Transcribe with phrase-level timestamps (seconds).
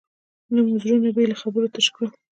[0.53, 2.09] نه مو زړونه بې له خبرو تش کړل.